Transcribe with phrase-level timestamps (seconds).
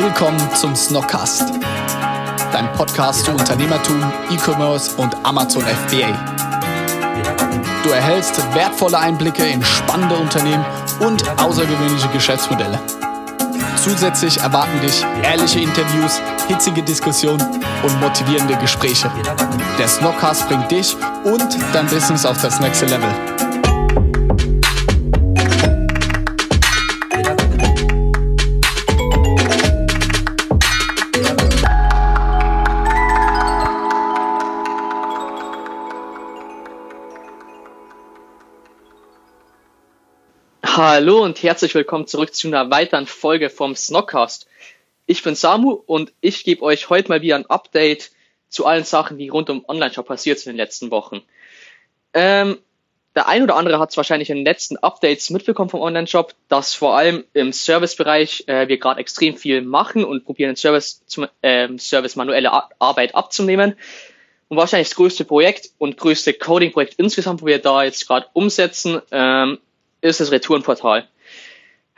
[0.00, 1.54] Willkommen zum Snockcast,
[2.52, 6.06] dein Podcast zu Unternehmertum, E-Commerce und Amazon FBA.
[7.82, 10.64] Du erhältst wertvolle Einblicke in spannende Unternehmen
[11.00, 12.78] und außergewöhnliche Geschäftsmodelle.
[13.74, 17.42] Zusätzlich erwarten dich ehrliche Interviews, hitzige Diskussionen
[17.82, 19.10] und motivierende Gespräche.
[19.80, 23.47] Der Snockcast bringt dich und dein Business auf das nächste Level.
[41.00, 44.48] Hallo und herzlich willkommen zurück zu einer weiteren Folge vom Snockcast.
[45.06, 48.10] Ich bin Samu und ich gebe euch heute mal wieder ein Update
[48.48, 51.22] zu allen Sachen, die rund um Online-Shop passiert sind in den letzten Wochen.
[52.14, 52.58] Ähm,
[53.14, 56.74] der ein oder andere hat es wahrscheinlich in den letzten Updates mitbekommen vom Online-Shop, dass
[56.74, 61.28] vor allem im Servicebereich äh, wir gerade extrem viel machen und probieren den Service, zum,
[61.42, 63.76] äh, Service manuelle Arbeit abzunehmen.
[64.48, 69.00] Und wahrscheinlich das größte Projekt und größte Coding-Projekt insgesamt, wo wir da jetzt gerade umsetzen,
[69.12, 69.58] ähm,
[70.00, 71.08] ist das Retourenportal.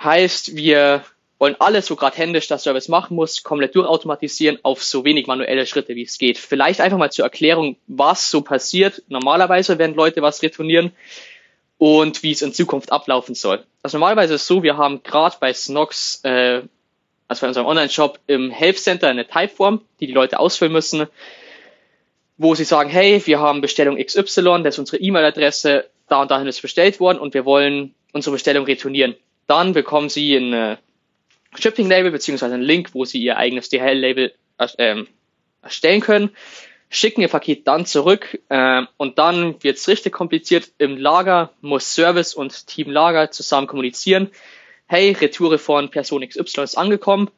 [0.02, 1.04] Heißt, wir
[1.40, 5.66] wollen alles, wo gerade händisch das Service machen muss, komplett durchautomatisieren auf so wenig manuelle
[5.66, 6.36] Schritte, wie es geht.
[6.36, 9.02] Vielleicht einfach mal zur Erklärung, was so passiert.
[9.08, 10.92] Normalerweise, wenn Leute was retournieren
[11.78, 13.64] und wie es in Zukunft ablaufen soll.
[13.82, 16.60] Also normalerweise ist es so, wir haben gerade bei Snox, äh,
[17.26, 21.06] also bei unserem Online-Shop im Help Center eine Typeform, die die Leute ausfüllen müssen,
[22.36, 26.46] wo sie sagen, hey, wir haben Bestellung XY, das ist unsere E-Mail-Adresse, da und dahin
[26.46, 29.14] ist bestellt worden und wir wollen unsere Bestellung retournieren.
[29.46, 30.76] Dann bekommen Sie ein äh,
[31.58, 34.34] Shipping-Label beziehungsweise einen Link, wo Sie Ihr eigenes DHL-Label
[34.78, 35.08] ähm,
[35.62, 36.30] erstellen können,
[36.88, 40.70] schicken Ihr Paket dann zurück äh, und dann wird es richtig kompliziert.
[40.78, 44.30] Im Lager muss Service und Team Lager zusammen kommunizieren.
[44.86, 47.30] Hey, Retoure von Person XY ist angekommen.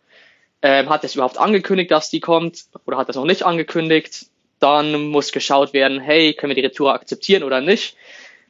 [0.62, 4.26] Ähm, hat es überhaupt angekündigt, dass die kommt oder hat das noch nicht angekündigt?
[4.60, 7.96] Dann muss geschaut werden, hey, können wir die Retour akzeptieren oder nicht?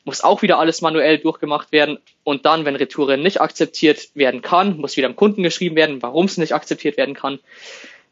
[0.04, 1.98] Muss auch wieder alles manuell durchgemacht werden.
[2.24, 6.26] Und dann, wenn Retoure nicht akzeptiert werden kann, muss wieder dem Kunden geschrieben werden, warum
[6.26, 7.38] es nicht akzeptiert werden kann,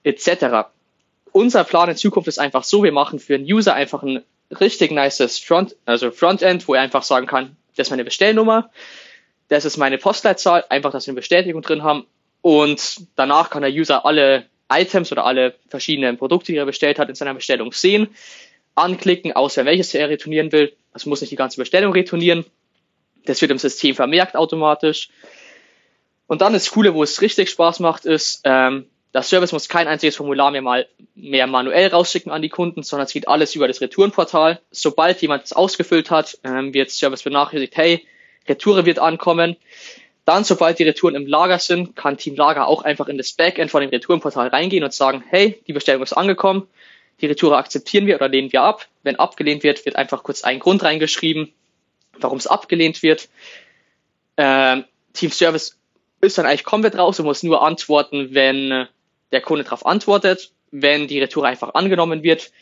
[0.05, 0.69] etc.
[1.33, 4.23] Unser Plan in Zukunft ist einfach so, wir machen für einen User einfach ein
[4.59, 8.71] richtig nices Front, also Frontend, wo er einfach sagen kann, das ist meine Bestellnummer,
[9.49, 12.07] das ist meine Postleitzahl, einfach, dass wir eine Bestätigung drin haben.
[12.43, 17.09] Und danach kann der User alle Items oder alle verschiedenen Produkte, die er bestellt hat,
[17.09, 18.09] in seiner Bestellung sehen,
[18.75, 22.45] anklicken, auswählen, welches er retournieren will also muss nicht die ganze Bestellung retournieren.
[23.25, 25.11] Das wird im System vermerkt automatisch.
[26.27, 29.89] Und dann das Coole, wo es richtig Spaß macht, ist, ähm, der Service muss kein
[29.89, 30.87] einziges Formular mehr mal
[31.17, 34.61] mehr manuell rausschicken an die Kunden, sondern es geht alles über das Retourenportal.
[34.71, 38.07] Sobald jemand es ausgefüllt hat, ähm, wird Service benachrichtigt, hey,
[38.49, 39.57] Retoure wird ankommen.
[40.25, 43.73] Dann, sobald die Retouren im Lager sind, kann Team Lager auch einfach in das Backend
[43.73, 46.69] von dem Retourenportal reingehen und sagen, hey, die Bestellung ist angekommen,
[47.21, 48.87] die Retour akzeptieren wir oder lehnen wir ab.
[49.03, 51.53] Wenn abgelehnt wird, wird einfach kurz ein Grund reingeschrieben,
[52.19, 53.29] warum es abgelehnt wird.
[54.37, 55.79] Ähm, Team Service
[56.21, 58.87] ist dann eigentlich komplett raus und muss nur antworten, wenn
[59.33, 60.53] der Kunde darauf antwortet.
[60.71, 62.53] Wenn die Retour einfach angenommen wird,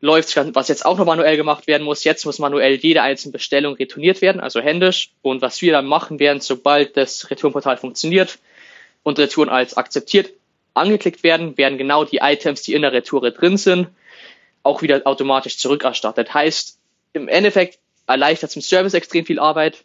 [0.00, 2.04] läuft was jetzt auch noch manuell gemacht werden muss.
[2.04, 5.12] Jetzt muss manuell jede einzelne Bestellung retourniert werden, also händisch.
[5.22, 8.38] Und was wir dann machen werden, sobald das Retourenportal funktioniert
[9.02, 10.32] und Retouren als akzeptiert
[10.74, 13.88] angeklickt werden, werden genau die Items, die in der Retoure drin sind,
[14.62, 16.32] auch wieder automatisch zurückerstattet.
[16.32, 16.78] Heißt,
[17.12, 19.84] im Endeffekt erleichtert zum Service extrem viel Arbeit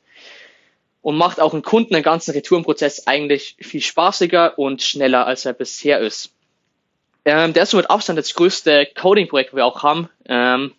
[1.02, 5.54] und macht auch einen Kunden den ganzen Retourenprozess eigentlich viel spaßiger und schneller, als er
[5.54, 6.32] bisher ist.
[7.26, 10.10] Ähm, das ist mit Abstand das größte Coding-Projekt, wir auch haben.
[10.26, 10.74] Ähm,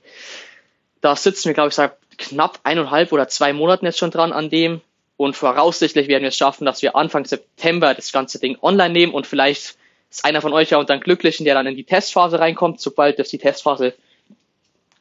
[1.00, 4.50] da sitzen wir, glaube ich, seit knapp eineinhalb oder zwei Monaten jetzt schon dran an
[4.50, 4.80] dem.
[5.16, 9.12] Und voraussichtlich werden wir es schaffen, dass wir Anfang September das ganze Ding online nehmen
[9.12, 9.76] und vielleicht
[10.10, 12.80] ist einer von euch ja unter den Glücklichen, der dann in die Testphase reinkommt.
[12.80, 13.94] Sobald das die Testphase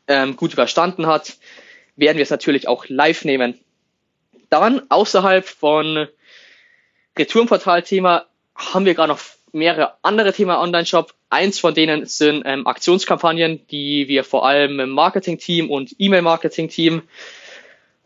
[0.08, 1.38] ähm, gut überstanden hat,
[1.96, 3.60] werden wir es natürlich auch live nehmen.
[4.50, 6.08] Dann außerhalb von
[7.18, 8.26] Retourenportal-Thema
[8.56, 9.20] haben wir gerade noch
[9.52, 11.14] mehrere andere Themen Online-Shop.
[11.30, 17.02] Eins von denen sind ähm, Aktionskampagnen, die wir vor allem im Marketing-Team und E-Mail-Marketing-Team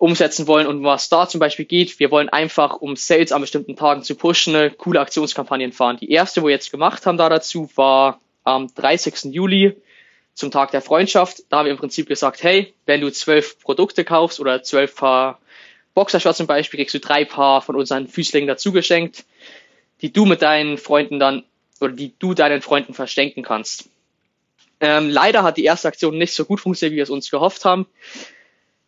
[0.02, 2.00] umsetzen wollen und was da zum Beispiel geht.
[2.00, 5.98] Wir wollen einfach, um Sales an bestimmten Tagen zu pushen, coole Aktionskampagnen fahren.
[5.98, 9.26] Die erste, wo wir jetzt gemacht haben da dazu, war am 30.
[9.26, 9.78] Juli
[10.34, 11.44] zum Tag der Freundschaft.
[11.50, 15.40] Da haben wir im Prinzip gesagt, hey, wenn du zwölf Produkte kaufst oder zwölf Paar
[15.94, 19.24] Boxershorts zum Beispiel, kriegst du drei Paar von unseren Füßlingen dazu geschenkt,
[20.02, 21.44] die du mit deinen Freunden dann
[21.80, 23.88] oder die du deinen Freunden verschenken kannst.
[24.80, 27.66] Ähm, leider hat die erste Aktion nicht so gut funktioniert, wie wir es uns gehofft
[27.66, 27.86] haben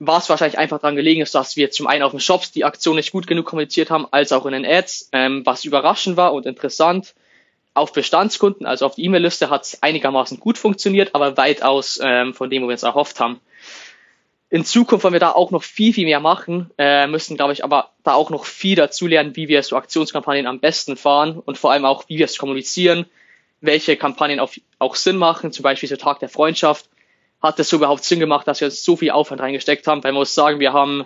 [0.07, 2.95] was wahrscheinlich einfach daran gelegen ist, dass wir zum einen auf den Shops die Aktion
[2.95, 6.45] nicht gut genug kommuniziert haben, als auch in den Ads, ähm, was überraschend war und
[6.45, 7.13] interessant.
[7.75, 12.50] auf Bestandskunden, also auf die E-Mail-Liste, hat es einigermaßen gut funktioniert, aber weitaus ähm, von
[12.51, 13.39] dem, wo wir uns erhofft haben.
[14.51, 17.63] In Zukunft wollen wir da auch noch viel, viel mehr machen, äh, müssen, glaube ich,
[17.63, 21.57] aber da auch noch viel dazu lernen, wie wir so Aktionskampagnen am besten fahren und
[21.57, 23.07] vor allem auch, wie wir es kommunizieren,
[23.61, 26.88] welche Kampagnen auf, auch Sinn machen, zum Beispiel so Tag der Freundschaft.
[27.44, 30.04] Hat es so überhaupt Sinn gemacht, dass wir so viel Aufwand reingesteckt haben?
[30.04, 31.06] Weil man muss sagen, wir haben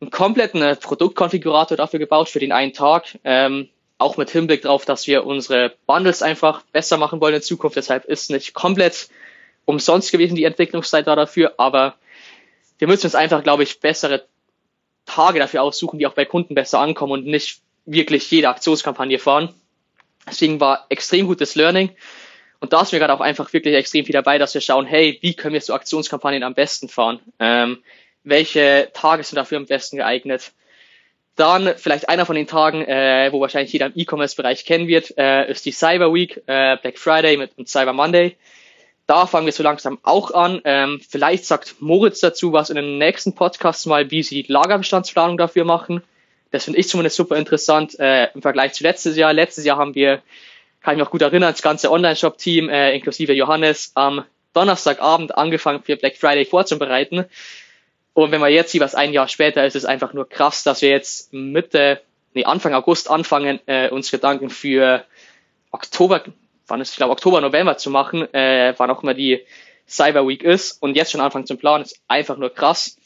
[0.00, 3.18] einen kompletten äh, Produktkonfigurator dafür gebaut für den einen Tag.
[3.24, 7.76] Ähm, auch mit Hinblick darauf, dass wir unsere Bundles einfach besser machen wollen in Zukunft.
[7.76, 9.08] Deshalb ist nicht komplett
[9.64, 11.94] umsonst gewesen die Entwicklungszeit da dafür, aber
[12.78, 14.26] wir müssen uns einfach, glaube ich, bessere
[15.04, 19.54] Tage dafür aussuchen, die auch bei Kunden besser ankommen und nicht wirklich jede Aktionskampagne fahren.
[20.26, 21.90] Deswegen war extrem gutes Learning.
[22.60, 25.18] Und da ist mir gerade auch einfach wirklich extrem viel dabei, dass wir schauen, hey,
[25.22, 27.20] wie können wir so Aktionskampagnen am besten fahren?
[27.38, 27.82] Ähm,
[28.22, 30.52] welche Tage sind dafür am besten geeignet?
[31.36, 35.50] Dann vielleicht einer von den Tagen, äh, wo wahrscheinlich jeder im E-Commerce-Bereich kennen wird, äh,
[35.50, 38.36] ist die Cyber Week, äh, Black Friday mit, mit Cyber Monday.
[39.06, 40.60] Da fangen wir so langsam auch an.
[40.64, 45.38] Ähm, vielleicht sagt Moritz dazu was in den nächsten Podcasts mal, wie sie die Lagerbestandsplanung
[45.38, 46.02] dafür machen.
[46.50, 49.32] Das finde ich zumindest super interessant äh, im Vergleich zu letztes Jahr.
[49.32, 50.22] Letztes Jahr haben wir,
[50.80, 55.82] kann ich mich noch gut erinnern, das ganze Online-Shop-Team äh, inklusive Johannes am Donnerstagabend angefangen
[55.82, 57.26] für Black Friday vorzubereiten.
[58.14, 60.82] Und wenn man jetzt sieht, was ein Jahr später ist, ist einfach nur krass, dass
[60.82, 62.00] wir jetzt Mitte,
[62.34, 65.04] nee, Anfang August anfangen, äh, uns Gedanken für
[65.70, 66.24] Oktober,
[66.66, 69.40] wann ist, ich glaube, Oktober, November zu machen, äh, wann auch immer die
[69.86, 72.96] Cyber Week ist und jetzt schon anfangen zum Planen, ist einfach nur krass.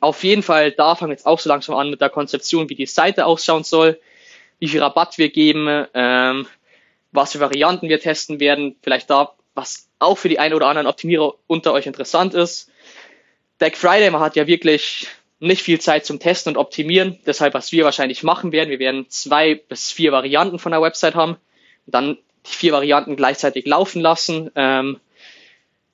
[0.00, 2.74] Auf jeden Fall, da fangen wir jetzt auch so langsam an mit der Konzeption, wie
[2.74, 4.00] die Seite ausschauen soll,
[4.58, 6.46] wie viel Rabatt wir geben, ähm,
[7.14, 10.88] was für Varianten wir testen werden, vielleicht da, was auch für die ein oder anderen
[10.88, 12.70] Optimierer unter euch interessant ist.
[13.58, 15.06] Black Friday, man hat ja wirklich
[15.38, 17.18] nicht viel Zeit zum Testen und Optimieren.
[17.24, 21.14] Deshalb, was wir wahrscheinlich machen werden, wir werden zwei bis vier Varianten von der Website
[21.14, 21.36] haben,
[21.86, 24.98] dann die vier Varianten gleichzeitig laufen lassen ähm,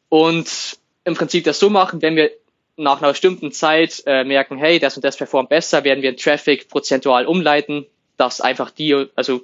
[0.08, 2.31] und im Prinzip das so machen, wenn wir
[2.76, 6.17] nach einer bestimmten Zeit äh, merken, hey, das und das performt besser, werden wir den
[6.17, 7.87] Traffic prozentual umleiten,
[8.17, 9.43] dass einfach die, also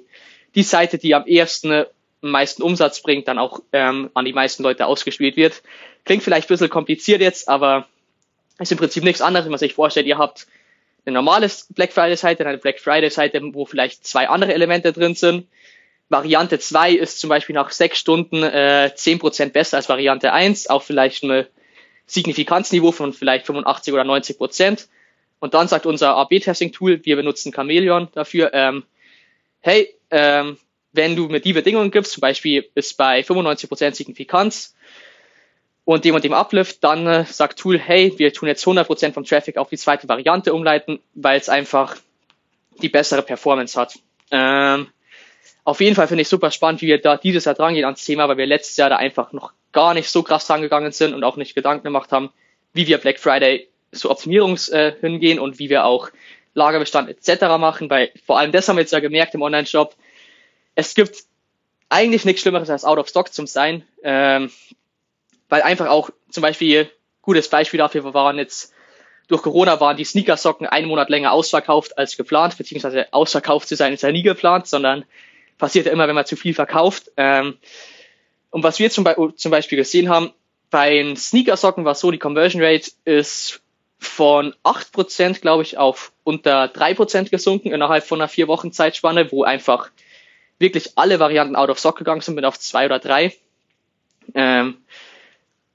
[0.55, 1.85] die Seite, die am ersten
[2.21, 5.61] am meisten Umsatz bringt, dann auch ähm, an die meisten Leute ausgespielt wird.
[6.03, 7.87] Klingt vielleicht ein bisschen kompliziert jetzt, aber
[8.59, 10.47] ist im Prinzip nichts anderes, wenn man sich vorstellt, ihr habt
[11.05, 15.15] eine normale Black Friday Seite, eine Black Friday Seite, wo vielleicht zwei andere Elemente drin
[15.15, 15.47] sind.
[16.09, 20.83] Variante 2 ist zum Beispiel nach sechs Stunden äh, 10% besser als Variante 1, auch
[20.83, 21.45] vielleicht ein
[22.05, 24.87] Signifikanzniveau von vielleicht 85 oder 90 Prozent.
[25.39, 28.83] Und dann sagt unser AB-Testing-Tool, wir benutzen Chameleon dafür, ähm,
[29.67, 30.57] hey, ähm,
[30.93, 34.75] wenn du mir die Bedingungen gibst, zum Beispiel ist bei 95 Prozent Signifikanz,
[35.87, 39.23] und dem und dem Uplift, dann äh, sagt Tool, hey, wir tun jetzt 100% vom
[39.23, 41.95] Traffic auf die zweite Variante umleiten, weil es einfach
[42.81, 43.97] die bessere Performance hat.
[44.29, 44.87] Ähm,
[45.63, 48.03] auf jeden Fall finde ich super spannend, wie wir da dieses Jahr dran gehen ans
[48.03, 51.13] Thema, weil wir letztes Jahr da einfach noch gar nicht so krass dran gegangen sind
[51.13, 52.31] und auch nicht Gedanken gemacht haben,
[52.73, 56.09] wie wir Black Friday zu Optimierungs äh, hingehen und wie wir auch
[56.57, 57.43] Lagerbestand etc.
[57.59, 59.95] machen, weil vor allem das haben wir jetzt ja gemerkt im Online-Shop.
[60.75, 61.23] Es gibt
[61.89, 63.83] eigentlich nichts Schlimmeres als out of stock zum sein.
[64.03, 64.51] Ähm,
[65.49, 66.89] weil einfach auch zum Beispiel,
[67.21, 68.73] gutes Beispiel dafür waren jetzt,
[69.27, 73.93] durch Corona waren die Sneakersocken einen Monat länger ausverkauft als geplant, beziehungsweise ausverkauft zu sein
[73.93, 75.05] ist ja nie geplant, sondern
[75.57, 77.11] passiert ja immer, wenn man zu viel verkauft.
[77.17, 77.57] Ähm,
[78.49, 80.31] und was wir zum, Be zum Beispiel gesehen haben,
[80.69, 83.61] bei Sneakersocken war so, die Conversion Rate ist
[83.99, 89.43] von 8%, glaube ich, auf unter 3% gesunken innerhalb von einer vier Wochen Zeitspanne, wo
[89.43, 89.89] einfach
[90.59, 93.35] wirklich alle Varianten out of stock gegangen sind mit auf zwei oder drei.
[94.33, 94.77] Ähm,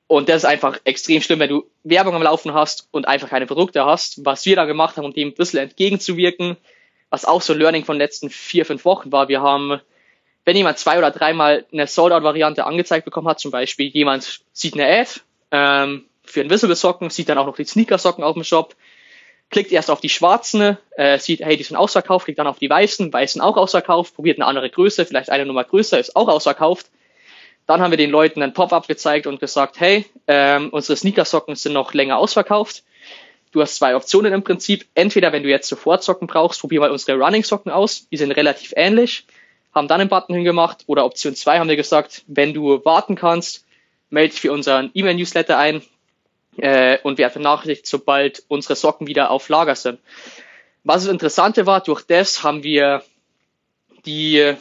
[0.07, 3.47] und das ist einfach extrem schlimm, wenn du Werbung am Laufen hast und einfach keine
[3.47, 4.25] Produkte hast.
[4.25, 6.57] Was wir da gemacht haben, um dem ein bisschen entgegenzuwirken,
[7.11, 9.81] was auch so Learning von den letzten vier, fünf Wochen war, wir haben,
[10.45, 14.87] wenn jemand zwei oder dreimal eine Sold-Out-Variante angezeigt bekommen hat, zum Beispiel jemand sieht eine
[14.87, 18.75] Ad ähm, für Invisible-Socken, sieht dann auch noch die Sneaker-Socken auf dem Shop,
[19.50, 22.71] klickt erst auf die schwarzen, äh, sieht, hey, die sind ausverkauft, klickt dann auf die
[22.71, 26.87] weißen, weißen auch ausverkauft, probiert eine andere Größe, vielleicht eine Nummer größer, ist auch ausverkauft
[27.67, 31.73] dann haben wir den Leuten ein Pop-up gezeigt und gesagt, hey, ähm, unsere Sneakersocken sind
[31.73, 32.83] noch länger ausverkauft.
[33.52, 34.87] Du hast zwei Optionen im Prinzip.
[34.95, 38.09] Entweder, wenn du jetzt sofort Socken brauchst, probier mal unsere Running-Socken aus.
[38.09, 39.26] Die sind relativ ähnlich.
[39.75, 40.85] Haben dann einen Button hingemacht.
[40.87, 43.64] Oder Option zwei haben wir gesagt, wenn du warten kannst,
[44.11, 45.83] melde dich für unseren E-Mail-Newsletter ein
[46.56, 49.99] äh, und werde benachrichtigt, sobald unsere Socken wieder auf Lager sind.
[50.85, 53.02] Was das Interessante war, durch das haben wir
[54.04, 54.54] die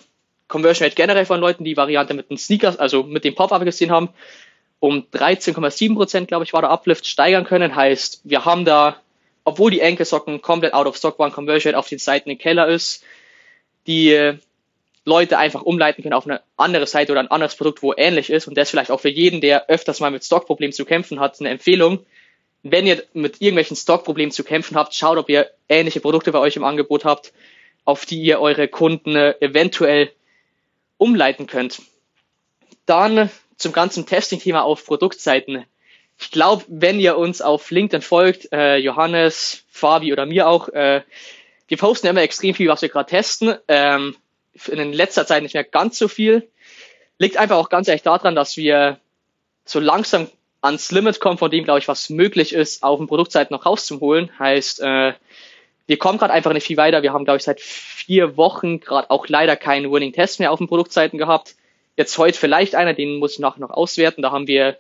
[0.48, 3.92] Conversion Rate generell von Leuten, die Variante mit den Sneakers, also mit dem Pop-Up gesehen
[3.92, 4.10] haben,
[4.80, 7.76] um 13,7 Prozent, glaube ich, war der Uplift steigern können.
[7.76, 8.98] Heißt, wir haben da,
[9.44, 12.68] obwohl die Enkelsocken komplett out of stock waren, Conversion Rate auf den Seiten im Keller
[12.68, 13.04] ist,
[13.88, 14.38] die
[15.04, 18.48] Leute einfach umleiten können auf eine andere Seite oder ein anderes Produkt, wo ähnlich ist.
[18.48, 21.50] Und das vielleicht auch für jeden, der öfters mal mit Stockproblemen zu kämpfen hat, eine
[21.50, 22.06] Empfehlung.
[22.64, 26.56] Wenn ihr mit irgendwelchen Stockproblemen zu kämpfen habt, schaut, ob ihr ähnliche Produkte bei euch
[26.56, 27.34] im Angebot habt,
[27.84, 30.12] auf die ihr eure Kunden äh, eventuell
[30.98, 31.82] umleiten könnt.
[32.86, 35.66] Dann zum ganzen Testing-Thema auf Produktseiten.
[36.20, 41.02] Ich glaube, wenn ihr uns auf LinkedIn folgt, äh, Johannes, Fabi oder mir auch, äh,
[41.68, 43.56] wir posten immer extrem viel, was wir gerade testen.
[43.68, 44.16] Ähm,
[44.68, 46.50] in letzter Zeit nicht mehr ganz so viel.
[47.18, 49.00] Liegt einfach auch ganz ehrlich daran, dass wir
[49.66, 50.28] so langsam
[50.62, 54.32] ans Limit kommen, von dem, glaube ich, was möglich ist, auf den Produktseiten noch rauszuholen.
[54.38, 55.14] Heißt, äh,
[55.88, 57.02] wir kommen gerade einfach nicht viel weiter.
[57.02, 60.60] Wir haben, glaube ich, seit vier Wochen gerade auch leider keinen Winning Test mehr auf
[60.60, 61.56] den Produktseiten gehabt.
[61.98, 64.22] Jetzt heute vielleicht einer, den muss ich nachher noch auswerten.
[64.22, 64.78] Da haben wir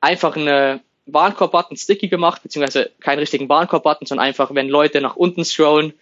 [0.00, 5.44] einfach eine Warenkorb-Button sticky gemacht, beziehungsweise keinen richtigen Warenkorb-Button, sondern einfach, wenn Leute nach unten
[5.44, 5.92] scrollen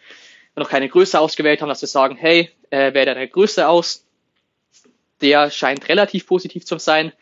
[0.54, 4.05] und noch keine Größe ausgewählt haben, dass sie sagen, hey, äh, wähle deine Größe aus.
[5.21, 7.12] Der scheint relativ positiv zu sein.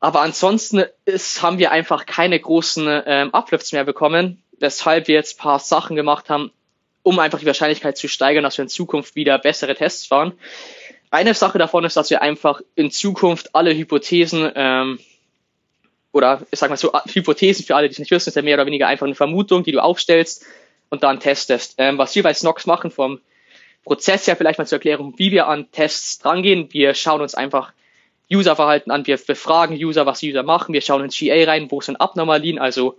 [0.00, 5.38] Aber ansonsten ist, haben wir einfach keine großen ähm, Uplifts mehr bekommen, weshalb wir jetzt
[5.38, 6.50] paar Sachen gemacht haben,
[7.04, 10.32] um einfach die Wahrscheinlichkeit zu steigern, dass wir in Zukunft wieder bessere Tests fahren.
[11.10, 14.98] Eine Sache davon ist, dass wir einfach in Zukunft alle Hypothesen ähm,
[16.10, 18.56] oder ich sag mal so Hypothesen für alle, die es nicht wissen, ist ja mehr
[18.56, 20.44] oder weniger einfach eine Vermutung, die du aufstellst
[20.90, 21.76] und dann testest.
[21.78, 23.20] Ähm, was wir bei Snox machen vom
[23.84, 26.72] Prozess her vielleicht mal zur Erklärung, wie wir an Tests drangehen.
[26.72, 27.72] Wir schauen uns einfach
[28.32, 31.96] Userverhalten an, wir befragen User, was User machen, wir schauen ins GA rein, wo sind
[31.96, 32.98] Abnormalien, also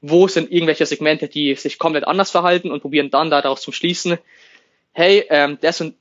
[0.00, 4.18] wo sind irgendwelche Segmente, die sich komplett anders verhalten und probieren dann daraus zu schließen,
[4.92, 5.94] hey, ähm, das und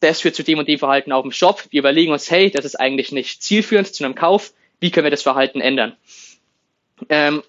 [0.00, 1.64] das führt zu dem und dem Verhalten auf dem Shop.
[1.70, 5.10] Wir überlegen uns, hey, das ist eigentlich nicht zielführend zu einem Kauf, wie können wir
[5.10, 5.96] das Verhalten ändern?
[7.08, 7.42] Ähm,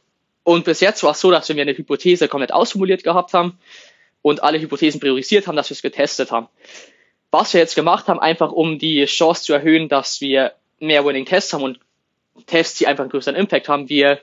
[0.43, 3.57] und bis jetzt war es so, dass wir eine Hypothese komplett ausformuliert gehabt haben
[4.25, 6.47] und alle Hypothesen priorisiert haben, dass wir es getestet haben.
[7.29, 11.27] Was wir jetzt gemacht haben, einfach um die Chance zu erhöhen, dass wir mehr Winning
[11.27, 11.79] Tests haben und
[12.47, 14.19] Tests, die einfach einen größeren Impact haben, wir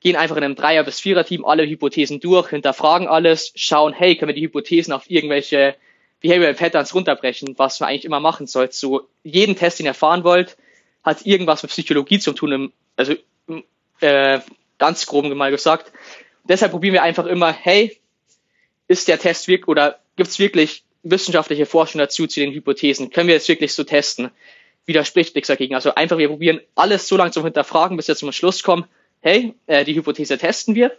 [0.00, 4.30] gehen einfach in einem Dreier- bis Vierer-Team alle Hypothesen durch, hinterfragen alles, schauen, hey, können
[4.30, 5.74] wir die Hypothesen auf irgendwelche
[6.22, 8.74] Behavioral Patterns runterbrechen, was man eigentlich immer machen sollte.
[8.74, 10.56] So jeden Test, den ihr fahren wollt,
[11.02, 13.12] hat irgendwas mit Psychologie zu tun, also
[14.00, 14.40] äh,
[14.78, 15.92] ganz grob mal gesagt.
[16.44, 18.00] deshalb probieren wir einfach immer, hey,
[18.88, 23.10] ist der Test wirklich oder gibt es wirklich wissenschaftliche Forschung dazu zu den Hypothesen?
[23.10, 24.30] Können wir es wirklich so testen?
[24.86, 25.74] Widerspricht nichts dagegen.
[25.74, 28.84] Also einfach, wir probieren alles so lange zum Hinterfragen, bis wir zum Schluss kommen,
[29.20, 30.92] hey, äh, die Hypothese testen wir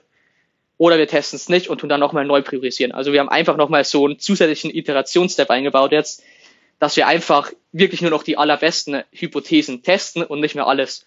[0.78, 2.92] oder wir testen es nicht und tun dann nochmal neu priorisieren.
[2.92, 6.24] Also wir haben einfach nochmal so einen zusätzlichen Iterationsstep eingebaut jetzt,
[6.80, 11.06] dass wir einfach wirklich nur noch die allerbesten Hypothesen testen und nicht mehr alles.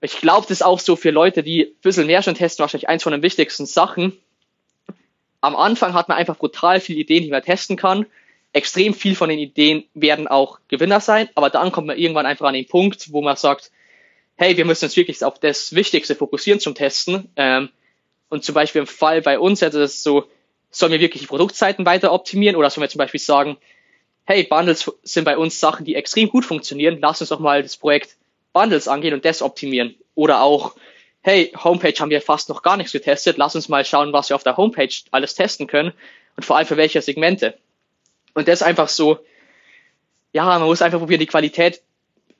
[0.00, 2.88] Ich glaube, das ist auch so für Leute, die ein bisschen mehr schon testen, wahrscheinlich
[2.88, 4.16] eins von den wichtigsten Sachen,
[5.40, 8.06] am Anfang hat man einfach brutal viele Ideen, die man testen kann.
[8.52, 12.46] Extrem viel von den Ideen werden auch Gewinner sein, aber dann kommt man irgendwann einfach
[12.46, 13.70] an den Punkt, wo man sagt,
[14.36, 17.28] hey, wir müssen uns wirklich auf das Wichtigste fokussieren zum Testen.
[17.36, 17.70] Ähm,
[18.28, 20.24] und zum Beispiel im Fall bei uns, das ist so,
[20.70, 23.56] sollen wir wirklich die Produktseiten weiter optimieren oder sollen wir zum Beispiel sagen,
[24.24, 27.76] hey, Bundles sind bei uns Sachen, die extrem gut funktionieren, lass uns doch mal das
[27.76, 28.16] Projekt
[28.52, 29.96] Bundles angehen und das optimieren.
[30.14, 30.74] Oder auch,
[31.28, 34.36] hey, Homepage haben wir fast noch gar nichts getestet, lass uns mal schauen, was wir
[34.36, 35.92] auf der Homepage alles testen können
[36.36, 37.58] und vor allem für welche Segmente.
[38.32, 39.18] Und das ist einfach so,
[40.32, 41.82] ja, man muss einfach probieren, die Qualität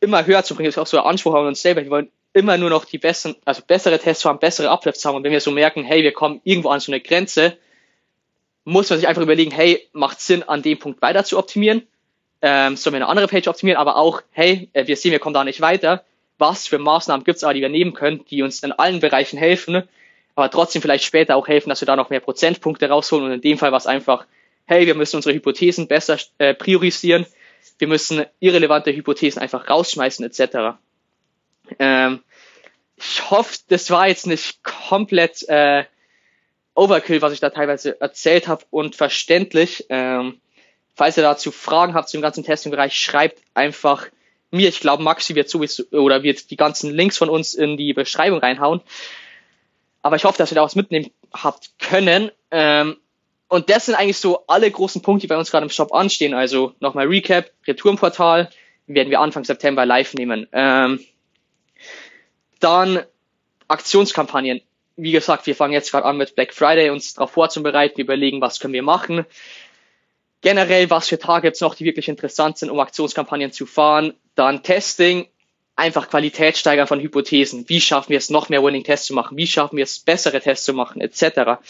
[0.00, 0.68] immer höher zu bringen.
[0.68, 1.82] Das ist auch so ein Anspruch an uns selber.
[1.82, 5.16] Wir wollen immer nur noch die besten, also bessere Tests haben, bessere Uplifts haben.
[5.16, 7.58] Und wenn wir so merken, hey, wir kommen irgendwo an so eine Grenze,
[8.64, 11.86] muss man sich einfach überlegen, hey, macht Sinn, an dem Punkt weiter zu optimieren?
[12.40, 13.78] Ähm, sollen wir eine andere Page optimieren?
[13.78, 16.04] Aber auch, hey, äh, wir sehen, wir kommen da nicht weiter
[16.38, 19.38] was für Maßnahmen gibt es aber, die wir nehmen können, die uns in allen Bereichen
[19.38, 19.82] helfen,
[20.34, 23.26] aber trotzdem vielleicht später auch helfen, dass wir da noch mehr Prozentpunkte rausholen.
[23.26, 24.26] Und in dem Fall war es einfach,
[24.66, 27.26] hey, wir müssen unsere Hypothesen besser äh, priorisieren,
[27.78, 30.78] wir müssen irrelevante Hypothesen einfach rausschmeißen, etc.
[31.78, 32.22] Ähm,
[32.96, 35.84] ich hoffe, das war jetzt nicht komplett äh,
[36.74, 39.86] Overkill, was ich da teilweise erzählt habe und verständlich.
[39.88, 40.40] Ähm,
[40.94, 44.06] falls ihr dazu Fragen habt zum ganzen Testing-Bereich, schreibt einfach
[44.50, 44.68] mir.
[44.68, 48.40] Ich glaube, Maxi wird sowieso oder wird die ganzen Links von uns in die Beschreibung
[48.40, 48.80] reinhauen.
[50.02, 52.30] Aber ich hoffe, dass ihr da was mitnehmen habt können.
[52.50, 52.96] Ähm,
[53.48, 56.34] und das sind eigentlich so alle großen Punkte, die bei uns gerade im Shop anstehen.
[56.34, 58.50] Also nochmal Recap, Retourenportal
[58.86, 60.46] werden wir Anfang September live nehmen.
[60.52, 61.00] Ähm,
[62.60, 63.02] dann
[63.68, 64.60] Aktionskampagnen.
[64.96, 68.58] Wie gesagt, wir fangen jetzt gerade an mit Black Friday, uns darauf vorzubereiten, überlegen, was
[68.58, 69.24] können wir machen.
[70.40, 74.14] Generell, was für Tage gibt's noch, die wirklich interessant sind, um Aktionskampagnen zu fahren.
[74.34, 75.26] Dann Testing,
[75.74, 77.68] einfach Qualität steigern von Hypothesen.
[77.68, 79.36] Wie schaffen wir es, noch mehr Winning Tests zu machen?
[79.36, 81.60] Wie schaffen wir es, bessere Tests zu machen, etc.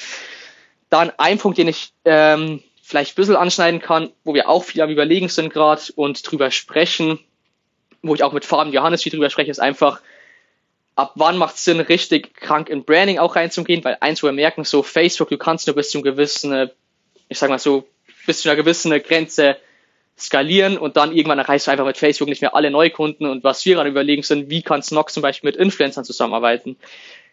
[0.90, 4.80] Dann ein Punkt, den ich ähm, vielleicht ein bisschen anschneiden kann, wo wir auch viel
[4.80, 7.20] am Überlegen sind gerade und drüber sprechen,
[8.02, 10.00] wo ich auch mit Fabian Johannes viel drüber spreche, ist einfach,
[10.94, 14.32] ab wann macht es Sinn, richtig krank in Branding auch reinzugehen, weil eins, wo wir
[14.32, 16.70] merken, so Facebook, du kannst nur bis zu einem gewissen,
[17.28, 17.86] ich sag mal so,
[18.28, 19.56] bis zu einer gewissen Grenze
[20.18, 23.64] skalieren und dann irgendwann erreichst du einfach mit Facebook nicht mehr alle Neukunden und was
[23.64, 26.76] wir gerade überlegen sind, wie kann Snock zum Beispiel mit Influencern zusammenarbeiten?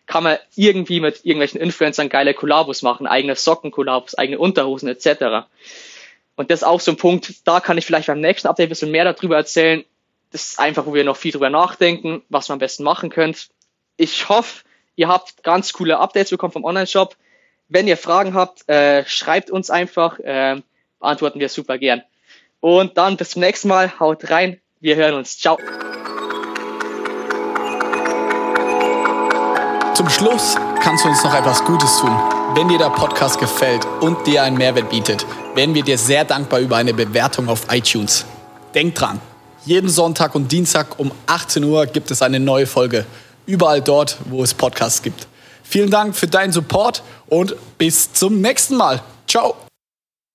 [0.05, 5.47] Kann man irgendwie mit irgendwelchen Influencern geile Kollabos machen, eigene Socken-Kollabos, eigene Unterhosen etc.
[6.35, 8.69] Und das ist auch so ein Punkt, da kann ich vielleicht beim nächsten Update ein
[8.69, 9.83] bisschen mehr darüber erzählen.
[10.31, 13.49] Das ist einfach, wo wir noch viel drüber nachdenken, was man am besten machen könnt.
[13.97, 14.63] Ich hoffe,
[14.95, 17.17] ihr habt ganz coole Updates bekommen vom Online-Shop.
[17.67, 20.61] Wenn ihr Fragen habt, äh, schreibt uns einfach, äh,
[20.99, 22.03] beantworten wir super gern.
[22.59, 23.99] Und dann bis zum nächsten Mal.
[23.99, 24.59] Haut rein.
[24.79, 25.37] Wir hören uns.
[25.37, 25.57] Ciao.
[29.95, 32.11] Zum Schluss kannst du uns noch etwas Gutes tun.
[32.53, 35.25] Wenn dir der Podcast gefällt und dir einen Mehrwert bietet,
[35.55, 38.25] wären wir dir sehr dankbar über eine Bewertung auf iTunes.
[38.73, 39.21] Denk dran,
[39.65, 43.05] jeden Sonntag und Dienstag um 18 Uhr gibt es eine neue Folge.
[43.45, 45.27] Überall dort, wo es Podcasts gibt.
[45.63, 49.01] Vielen Dank für deinen Support und bis zum nächsten Mal.
[49.27, 49.55] Ciao.